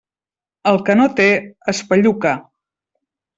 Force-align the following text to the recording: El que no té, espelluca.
El 0.71 0.79
que 0.87 0.95
no 1.01 1.05
té, 1.19 1.27
espelluca. 1.75 2.33